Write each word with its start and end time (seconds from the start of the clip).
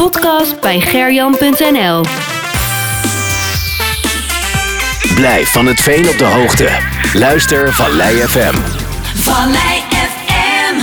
podcast 0.00 0.60
bij 0.60 0.80
gerjan.nl. 0.80 2.04
Blijf 5.14 5.52
van 5.52 5.66
het 5.66 5.80
veen 5.80 6.08
op 6.08 6.18
de 6.18 6.24
hoogte. 6.24 6.68
Luister 7.12 7.72
Vallei 7.72 8.16
FM. 8.16 8.54
Vallei 9.14 9.80
FM, 9.90 10.74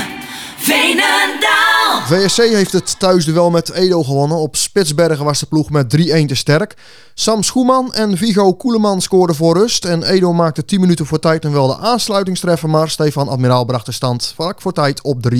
Veenendaal. 0.57 2.01
VSC 2.05 2.37
heeft 2.37 2.71
het 2.71 2.99
thuisduel 2.99 3.49
met 3.49 3.71
Edo 3.71 4.03
gewonnen. 4.03 4.37
Op 4.37 4.55
Spitsbergen 4.55 5.25
was 5.25 5.39
de 5.39 5.45
ploeg 5.45 5.69
met 5.69 5.97
3-1 5.97 6.25
te 6.25 6.35
sterk. 6.35 6.75
Sam 7.13 7.43
Schoeman 7.43 7.93
en 7.93 8.17
Vigo 8.17 8.53
Koeleman 8.53 9.01
scoorden 9.01 9.35
voor 9.35 9.57
rust. 9.57 9.85
En 9.85 10.03
Edo 10.03 10.33
maakte 10.33 10.65
10 10.65 10.79
minuten 10.79 11.05
voor 11.05 11.19
tijd 11.19 11.45
en 11.45 11.51
wel 11.51 11.67
de 11.67 11.77
aansluitingstreffer. 11.77 12.69
Maar 12.69 12.89
Stefan 12.89 13.27
Admiraal 13.27 13.65
bracht 13.65 13.85
de 13.85 13.91
stand 13.91 14.33
vlak 14.35 14.61
voor 14.61 14.73
tijd 14.73 15.01
op 15.01 15.33
3-1. 15.35 15.37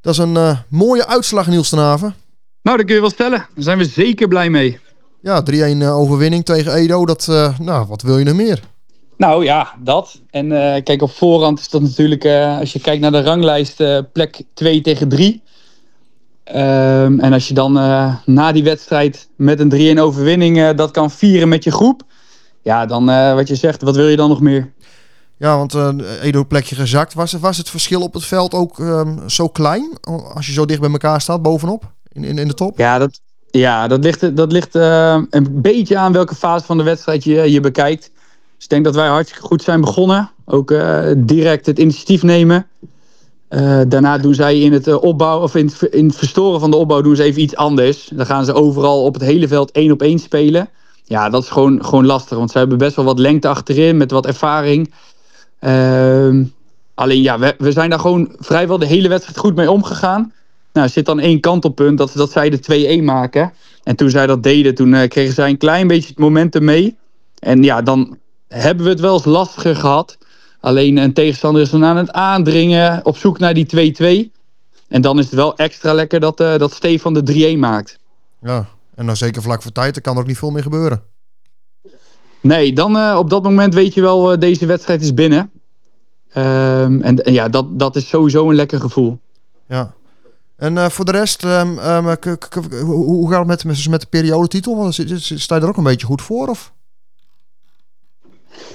Dat 0.00 0.12
is 0.12 0.18
een 0.18 0.36
eh, 0.36 0.58
mooie 0.68 1.06
uitslag, 1.06 1.46
Niels 1.46 1.68
ten 1.68 1.78
Haven. 1.78 2.19
Nou, 2.62 2.76
dat 2.76 2.86
kun 2.86 2.94
je 2.94 3.00
wel 3.00 3.10
stellen. 3.10 3.38
Daar 3.38 3.64
zijn 3.64 3.78
we 3.78 3.84
zeker 3.84 4.28
blij 4.28 4.50
mee. 4.50 4.78
Ja, 5.22 5.42
3-1 5.42 5.54
eh, 5.54 5.96
overwinning 5.98 6.44
tegen 6.44 6.74
Edo. 6.74 7.06
Dat, 7.06 7.26
eh, 7.28 7.58
nou, 7.58 7.86
wat 7.86 8.02
wil 8.02 8.18
je 8.18 8.24
nog 8.24 8.34
meer? 8.34 8.60
Nou 9.16 9.44
ja, 9.44 9.74
dat. 9.78 10.20
En 10.30 10.52
eh, 10.52 10.82
kijk, 10.82 11.02
op 11.02 11.10
voorhand 11.10 11.58
is 11.60 11.68
dat 11.68 11.82
natuurlijk, 11.82 12.24
eh, 12.24 12.58
als 12.58 12.72
je 12.72 12.80
kijkt 12.80 13.00
naar 13.02 13.10
de 13.12 13.22
ranglijst, 13.22 13.80
eh, 13.80 13.98
plek 14.12 14.42
2 14.54 14.80
tegen 14.80 15.08
3. 15.08 15.42
Ehm, 16.44 17.18
en 17.20 17.32
als 17.32 17.48
je 17.48 17.54
dan 17.54 17.78
eh, 17.78 18.14
na 18.26 18.52
die 18.52 18.64
wedstrijd 18.64 19.28
met 19.36 19.60
een 19.60 19.68
3-1 19.68 19.98
overwinning 19.98 20.58
eh, 20.58 20.76
dat 20.76 20.90
kan 20.90 21.10
vieren 21.10 21.48
met 21.48 21.64
je 21.64 21.72
groep. 21.72 22.02
Ja, 22.62 22.86
dan 22.86 23.10
eh, 23.10 23.34
wat 23.34 23.48
je 23.48 23.54
zegt, 23.54 23.82
wat 23.82 23.96
wil 23.96 24.08
je 24.08 24.16
dan 24.16 24.28
nog 24.28 24.40
meer? 24.40 24.72
Ja, 25.36 25.56
want 25.56 25.74
eh, 25.74 25.88
Edo 26.22 26.44
plekje 26.44 26.74
gezakt. 26.74 27.14
Was, 27.14 27.32
was 27.32 27.56
het 27.56 27.70
verschil 27.70 28.02
op 28.02 28.12
het 28.14 28.24
veld 28.24 28.54
ook 28.54 28.78
ehm, 28.78 29.28
zo 29.28 29.48
klein? 29.48 29.98
Als 30.34 30.46
je 30.46 30.52
zo 30.52 30.64
dicht 30.64 30.80
bij 30.80 30.90
elkaar 30.90 31.20
staat, 31.20 31.42
bovenop? 31.42 31.92
In, 32.12 32.24
in, 32.24 32.48
de 32.48 32.54
top? 32.54 32.78
Ja, 32.78 32.98
dat, 32.98 33.20
ja, 33.50 33.88
dat 33.88 34.04
ligt, 34.04 34.36
dat 34.36 34.52
ligt 34.52 34.74
eh, 34.74 35.22
een 35.30 35.48
beetje 35.50 35.98
aan 35.98 36.12
welke 36.12 36.34
fase 36.34 36.64
van 36.64 36.78
de 36.78 36.84
wedstrijd 36.84 37.24
je, 37.24 37.50
je 37.50 37.60
bekijkt. 37.60 38.10
Dus 38.54 38.64
ik 38.64 38.68
denk 38.68 38.84
dat 38.84 38.94
wij 38.94 39.08
hartstikke 39.08 39.46
goed 39.46 39.62
zijn 39.62 39.80
begonnen. 39.80 40.30
Ook 40.44 40.70
eh, 40.70 41.10
direct 41.16 41.66
het 41.66 41.78
initiatief 41.78 42.22
nemen. 42.22 42.66
Eh, 43.48 43.80
daarna 43.88 44.18
doen 44.18 44.34
zij 44.34 44.60
in 44.60 44.72
het 44.72 44.98
opbouw 44.98 45.40
of 45.40 45.54
in 45.54 45.66
het, 45.66 45.82
in 45.82 46.06
het 46.06 46.16
verstoren 46.16 46.60
van 46.60 46.70
de 46.70 46.76
opbouw 46.76 47.00
doen 47.00 47.16
ze 47.16 47.22
even 47.22 47.42
iets 47.42 47.56
anders. 47.56 48.10
Dan 48.14 48.26
gaan 48.26 48.44
ze 48.44 48.52
overal 48.52 49.04
op 49.04 49.14
het 49.14 49.22
hele 49.22 49.48
veld 49.48 49.70
één 49.70 49.92
op 49.92 50.02
één 50.02 50.18
spelen. 50.18 50.68
Ja, 51.04 51.28
dat 51.28 51.42
is 51.42 51.48
gewoon, 51.48 51.84
gewoon 51.84 52.06
lastig. 52.06 52.38
Want 52.38 52.50
ze 52.50 52.58
hebben 52.58 52.78
best 52.78 52.96
wel 52.96 53.04
wat 53.04 53.18
lengte 53.18 53.48
achterin 53.48 53.96
met 53.96 54.10
wat 54.10 54.26
ervaring. 54.26 54.94
Ehm, 55.58 56.44
alleen 56.94 57.22
ja, 57.22 57.38
we, 57.38 57.54
we 57.58 57.72
zijn 57.72 57.90
daar 57.90 57.98
gewoon 57.98 58.32
vrijwel 58.38 58.78
de 58.78 58.86
hele 58.86 59.08
wedstrijd 59.08 59.38
goed 59.38 59.54
mee 59.54 59.70
omgegaan. 59.70 60.32
Nou, 60.72 60.86
er 60.86 60.92
zit 60.92 61.06
dan 61.06 61.20
één 61.20 61.40
kantelpunt 61.40 61.98
dat, 61.98 62.12
dat 62.14 62.30
zij 62.30 62.50
de 62.50 62.98
2-1 63.00 63.04
maken. 63.04 63.52
En 63.82 63.96
toen 63.96 64.10
zij 64.10 64.26
dat 64.26 64.42
deden, 64.42 64.74
toen 64.74 64.94
eh, 64.94 65.08
kregen 65.08 65.34
zij 65.34 65.48
een 65.48 65.56
klein 65.56 65.86
beetje 65.86 66.08
het 66.08 66.18
momentum 66.18 66.64
mee. 66.64 66.96
En 67.38 67.62
ja, 67.62 67.82
dan 67.82 68.18
hebben 68.48 68.84
we 68.84 68.90
het 68.90 69.00
wel 69.00 69.14
eens 69.14 69.24
lastiger 69.24 69.76
gehad. 69.76 70.18
Alleen 70.60 70.96
een 70.96 71.12
tegenstander 71.12 71.62
is 71.62 71.70
dan 71.70 71.84
aan 71.84 71.96
het 71.96 72.12
aandringen, 72.12 73.04
op 73.04 73.16
zoek 73.16 73.38
naar 73.38 73.54
die 73.54 73.94
2-2. 74.30 74.38
En 74.88 75.02
dan 75.02 75.18
is 75.18 75.24
het 75.24 75.34
wel 75.34 75.56
extra 75.56 75.92
lekker 75.92 76.20
dat, 76.20 76.40
eh, 76.40 76.58
dat 76.58 76.72
Stefan 76.72 77.14
de 77.14 77.22
3-1 77.22 77.58
maakt. 77.58 77.98
Ja, 78.42 78.66
en 78.94 79.06
dan 79.06 79.16
zeker 79.16 79.42
vlak 79.42 79.62
voor 79.62 79.72
tijd. 79.72 79.96
Er 79.96 80.02
kan 80.02 80.14
er 80.14 80.20
ook 80.20 80.26
niet 80.26 80.38
veel 80.38 80.50
meer 80.50 80.62
gebeuren. 80.62 81.02
Nee, 82.40 82.72
dan 82.72 82.96
eh, 82.96 83.16
op 83.18 83.30
dat 83.30 83.42
moment 83.42 83.74
weet 83.74 83.94
je 83.94 84.00
wel, 84.00 84.32
eh, 84.32 84.38
deze 84.38 84.66
wedstrijd 84.66 85.02
is 85.02 85.14
binnen. 85.14 85.50
Ehm, 86.32 87.00
en, 87.00 87.24
en 87.24 87.32
ja, 87.32 87.48
dat, 87.48 87.78
dat 87.78 87.96
is 87.96 88.08
sowieso 88.08 88.48
een 88.48 88.54
lekker 88.54 88.80
gevoel. 88.80 89.18
Ja. 89.68 89.94
En 90.60 90.78
eh, 90.78 90.88
voor 90.88 91.04
de 91.04 91.10
rest, 91.12 91.44
ehm, 91.44 91.78
ehm, 91.78 92.14
k- 92.18 92.54
hoe, 92.82 93.30
gaat 93.30 93.38
het 93.38 93.46
met, 93.46 93.64
met, 93.64 93.88
met 93.88 94.00
de 94.00 94.06
periodetitel? 94.06 94.76
Want 94.76 94.94
sta- 94.94 95.54
je 95.54 95.60
er 95.60 95.68
ook 95.68 95.76
een 95.76 95.82
beetje 95.84 96.06
goed 96.06 96.22
voor? 96.22 96.48
Of? 96.48 96.72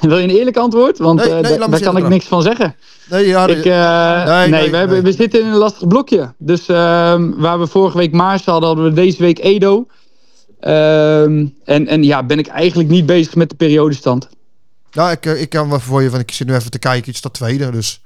Wil 0.01 0.17
je 0.17 0.23
een 0.23 0.29
eerlijk 0.37 0.57
antwoord? 0.57 0.97
Want 0.97 1.19
Nee, 1.19 1.27
eh, 1.27 1.33
nee, 1.33 1.57
daar 1.57 1.79
kan 1.81 1.95
ik 1.95 2.01
dan. 2.01 2.09
niks 2.11 2.25
van 2.25 2.41
zeggen. 2.41 2.75
Nee, 3.09 3.27
ja, 3.27 3.47
Ik, 3.47 3.65
eh, 3.65 4.45
nee, 4.51 4.71
we, 4.71 4.77
hebben, 4.77 5.03
we 5.03 5.11
zitten 5.11 5.39
in 5.41 5.45
een 5.47 5.55
lastig 5.57 5.87
blokje. 5.87 6.33
Dus 6.37 6.67
ehm, 6.67 7.31
waar 7.35 7.59
we 7.59 7.67
vorige 7.67 7.97
week 7.97 8.11
Maars 8.11 8.45
hadden, 8.45 8.67
hadden 8.67 8.85
we 8.85 8.93
deze 8.93 9.17
week 9.21 9.39
Edo. 9.39 9.85
En, 10.59 11.53
en 11.87 12.03
ja, 12.03 12.23
ben 12.23 12.39
ik 12.39 12.47
eigenlijk 12.47 12.89
niet 12.89 13.05
bezig 13.05 13.35
met 13.35 13.49
de 13.49 13.55
periodestand. 13.55 14.29
ja, 14.91 15.11
ik, 15.11 15.25
eh, 15.25 15.41
ik 15.41 15.49
kan 15.49 15.69
wel 15.69 15.79
voor 15.79 16.01
je, 16.03 16.09
van 16.09 16.19
ik 16.19 16.31
zit 16.31 16.47
nu 16.47 16.53
even 16.55 16.71
te 16.71 16.79
kijken. 16.79 17.05
Het 17.09 17.15
staat 17.17 17.33
tweede, 17.33 17.71
dus 17.71 18.01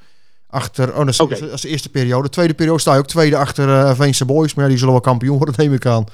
achter. 0.50 0.90
Oh, 0.98 1.06
dat 1.06 1.18
dat 1.18 1.54
is 1.54 1.62
de 1.62 1.68
eerste 1.68 1.90
periode. 1.90 2.30
Tweede 2.30 2.54
periode 2.54 2.80
sta 2.80 2.94
je 2.94 3.00
ook 3.00 3.08
tweede 3.08 3.38
achter 3.38 3.70
eh 3.70 3.96
Veense 3.96 4.26
Boys. 4.26 4.54
Maar 4.54 4.64
ja, 4.64 4.70
die 4.70 4.80
zullen 4.80 4.94
wel 4.94 5.04
kampioen 5.04 5.38
worden, 5.38 5.56
neem 5.58 5.74
ik 5.74 5.86
aan. 5.86 6.06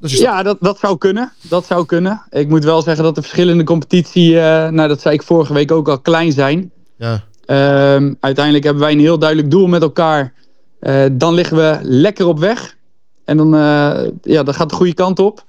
Dus 0.00 0.12
is 0.12 0.18
Ja, 0.18 0.42
dat, 0.42 0.56
dat 0.60 0.78
zou 0.78 0.98
kunnen. 0.98 1.32
Dat 1.40 1.66
zou 1.66 1.86
kunnen. 1.86 2.22
Ik 2.30 2.48
moet 2.48 2.64
wel 2.64 2.82
zeggen 2.82 3.04
dat 3.04 3.14
de 3.14 3.20
verschillen 3.20 3.52
in 3.52 3.58
de 3.58 3.64
competitie, 3.64 4.40
eh, 4.40 4.68
nou 4.68 4.88
dat 4.88 5.00
zei 5.00 5.14
ik 5.14 5.22
vorige 5.22 5.52
week 5.52 5.72
ook 5.72 5.88
al, 5.88 5.98
klein 5.98 6.32
zijn. 6.32 6.70
ja. 6.96 7.28
Ehm, 7.44 8.14
uiteindelijk 8.20 8.64
hebben 8.64 8.82
wij 8.82 8.92
een 8.92 9.00
heel 9.00 9.18
duidelijk 9.18 9.50
doel 9.50 9.66
met 9.66 9.82
elkaar. 9.82 10.32
Eh, 10.80 11.04
dan 11.12 11.34
liggen 11.34 11.56
we 11.56 11.78
lekker 11.82 12.26
op 12.26 12.38
weg. 12.38 12.76
En 13.24 13.36
dan, 13.36 13.50
ja, 14.22 14.42
dan 14.42 14.54
gaat 14.54 14.70
de 14.70 14.76
goede 14.76 14.94
kant 14.94 15.18
op. 15.18 15.44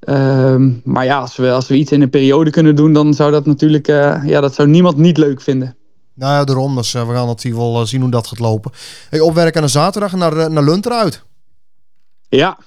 Ehm, 0.00 0.70
maar 0.84 1.04
ja, 1.04 1.18
als 1.18 1.36
we, 1.36 1.50
als 1.50 1.68
we 1.68 1.74
iets 1.76 1.92
in 1.92 2.02
een 2.02 2.10
periode 2.10 2.50
kunnen 2.50 2.76
doen, 2.76 2.92
dan 2.92 3.14
zou 3.14 3.30
dat 3.30 3.46
natuurlijk, 3.46 3.86
ja, 3.86 4.40
dat 4.40 4.54
zou 4.54 4.68
niemand 4.68 4.96
niet 4.96 5.18
leuk 5.18 5.40
vinden. 5.40 5.76
Nou 6.14 6.32
ja, 6.32 6.44
daarom. 6.44 6.76
Dus 6.76 6.94
eh, 6.94 7.08
we 7.08 7.14
gaan 7.14 7.26
natuurlijk 7.26 7.62
wel 7.62 7.80
eh, 7.80 7.86
zien 7.86 8.00
hoe 8.00 8.10
dat 8.10 8.26
gaat 8.26 8.38
lopen. 8.38 8.72
Hey, 9.10 9.20
opwerken 9.20 9.62
aan 9.62 9.68
zaterdag 9.68 10.12
naar, 10.12 10.36
eh, 10.36 10.46
naar 10.46 10.64
Lunter 10.64 10.92
uit. 10.92 11.22
Ja, 12.28 12.58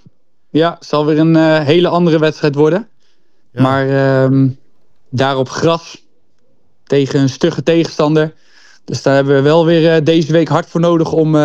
ja, 0.50 0.78
zal 0.80 1.06
weer 1.06 1.20
een 1.20 1.62
hele 1.64 1.88
andere 1.88 2.20
wedstrijd 2.20 2.56
worden. 2.56 2.88
Ja. 3.52 3.62
Maar 3.62 3.90
ehm, 3.90 4.50
daar 5.10 5.38
op 5.38 5.50
gras 5.50 6.06
tegen 6.84 7.20
een 7.20 7.30
stugge 7.30 7.64
tegenstander. 7.64 8.34
Dus 8.86 9.02
daar 9.02 9.16
hebben 9.16 9.36
we 9.36 9.42
wel 9.42 9.66
weer 9.66 10.04
deze 10.04 10.32
week 10.32 10.48
hard 10.48 10.68
voor 10.68 10.82
nodig 10.82 11.12
om 11.12 11.36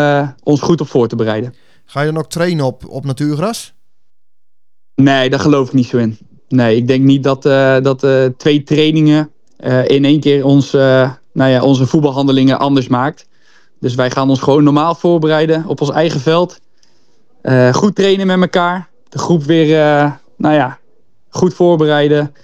ons 0.43 0.61
goed 0.61 0.81
op 0.81 0.89
voor 0.89 1.09
te 1.09 1.17
bereiden. 1.17 1.55
Ga 1.85 2.01
je 2.01 2.12
dan 2.12 2.23
ook 2.23 2.31
trainen 2.31 2.65
op, 2.65 2.89
op 2.89 3.05
natuurgras? 3.05 3.75
Nee, 4.95 5.31
daar 5.31 5.41
geloof 5.41 5.67
ik 5.67 5.73
niet 5.73 5.87
zo 5.87 5.97
in. 5.97 6.19
Nee, 6.49 6.77
ik 6.77 6.87
denk 6.87 7.05
niet 7.05 7.23
dat, 7.23 7.43
dat 7.83 8.07
twee 8.37 8.62
trainingen 8.62 9.31
in 9.87 10.05
één 10.05 10.21
keer 10.21 10.45
ons, 10.45 10.77
nou 11.32 11.50
ja, 11.50 11.62
onze 11.62 11.87
voetbalhandelingen 11.87 12.59
anders 12.59 12.88
maakt. 12.88 13.26
Dus 13.81 13.94
wij 13.94 14.10
gaan 14.10 14.28
ons 14.28 14.41
gewoon 14.41 14.65
normaal 14.65 14.94
voorbereiden 14.94 15.66
op 15.66 15.81
ons 15.81 15.91
eigen 15.91 16.20
veld. 16.20 16.60
Eh, 17.43 17.75
goed 17.75 17.94
trainen 17.94 18.26
met 18.26 18.41
elkaar. 18.41 18.88
De 19.09 19.19
groep 19.19 19.43
weer, 19.43 19.81
eh, 19.81 20.12
nou 20.37 20.54
ja, 20.54 20.78
goed 21.28 21.54
voorbereiden. 21.54 22.34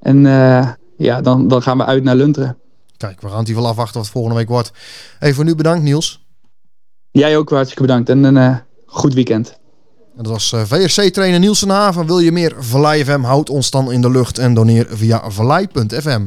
En 0.00 0.26
eh, 0.26 0.68
ja, 0.96 1.20
dan, 1.20 1.48
dan 1.48 1.62
gaan 1.62 1.76
we 1.78 1.84
uit 1.84 2.02
naar 2.02 2.16
Lunteren. 2.16 2.56
Kijk, 2.96 3.20
we 3.20 3.28
gaan 3.28 3.38
het 3.38 3.46
hier 3.46 3.56
wel 3.56 3.66
afwachten 3.66 4.00
wat 4.00 4.08
volgende 4.08 4.36
week 4.36 4.48
wordt. 4.48 4.72
Hey, 5.18 5.34
voor 5.34 5.44
nu 5.44 5.54
bedankt 5.54 5.82
Niels. 5.82 6.26
Jij 7.10 7.36
ook 7.36 7.50
hartstikke 7.50 7.82
bedankt 7.82 8.08
en 8.08 8.24
een 8.24 8.60
goed 8.86 9.14
weekend. 9.14 9.58
En 10.18 10.24
dat 10.24 10.32
was 10.32 10.52
eh, 10.52 10.60
VRC-trainer 10.66 11.40
Niels 11.40 11.58
van 11.58 11.68
Haven. 11.68 12.06
Wil 12.06 12.18
je 12.18 12.32
meer 12.32 12.54
Vallei 12.58 13.04
FM? 13.04 13.22
Houd 13.22 13.50
ons 13.50 13.70
dan 13.70 13.92
in 13.92 14.00
de 14.00 14.10
lucht 14.10 14.38
en 14.38 14.54
doneer 14.54 14.86
via 14.90 15.22
vallei.fm. 15.30 16.22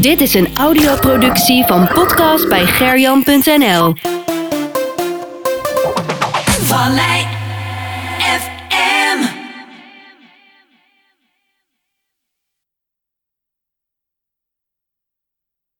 Dit 0.00 0.20
is 0.20 0.34
een 0.34 0.48
audioproductie 0.56 1.64
van 1.64 1.88
podcast 1.94 2.48
bij 2.48 2.66
gerjan.nl. 2.66 3.94
Vallei 6.60 7.33